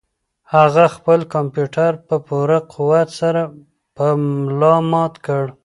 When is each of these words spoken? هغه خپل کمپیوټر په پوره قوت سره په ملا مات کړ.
هغه 0.53 0.85
خپل 0.95 1.19
کمپیوټر 1.33 1.91
په 2.07 2.15
پوره 2.27 2.57
قوت 2.73 3.09
سره 3.21 3.41
په 3.95 4.05
ملا 4.25 4.75
مات 4.91 5.13
کړ. 5.25 5.43